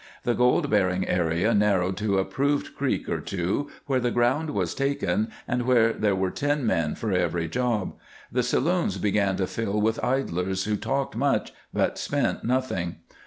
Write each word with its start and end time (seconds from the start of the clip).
The 0.23 0.33
gold 0.33 0.67
bearing 0.71 1.07
area 1.07 1.53
narrowed 1.53 1.95
to 1.97 2.17
a 2.17 2.25
proved 2.25 2.75
creek 2.75 3.07
or 3.07 3.21
two 3.21 3.69
where 3.85 3.99
the 3.99 4.09
ground 4.09 4.49
was 4.49 4.73
taken 4.73 5.29
and 5.47 5.61
where 5.61 5.93
there 5.93 6.15
were 6.15 6.31
ten 6.31 6.65
men 6.65 6.95
for 6.95 7.11
every 7.11 7.47
job; 7.47 7.93
the 8.31 8.41
saloons 8.41 8.97
began 8.97 9.35
to 9.35 9.45
fill 9.45 9.79
with 9.79 10.03
idlers 10.03 10.63
who 10.63 10.75
talked 10.75 11.15
much, 11.15 11.53
but 11.71 11.99
spent 11.99 12.43
nothing. 12.43 12.95